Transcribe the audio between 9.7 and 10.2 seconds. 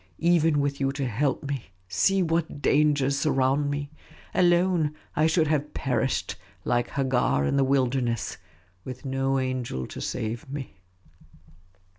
to